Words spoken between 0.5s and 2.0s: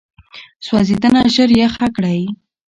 سوځېدنه ژر یخه